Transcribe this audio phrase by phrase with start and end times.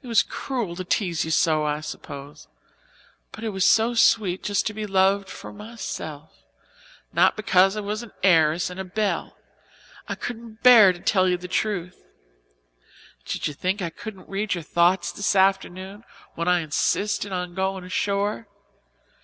[0.00, 2.46] It was cruel to tease you so, I suppose,
[3.32, 6.32] but it was so sweet just to be loved for myself
[7.12, 9.36] not because I was an heiress and a belle
[10.06, 12.00] I couldn't bear to tell you the truth.
[13.24, 16.04] Did you think I couldn't read your thoughts this afternoon,
[16.36, 18.46] when I insisted on going ashore?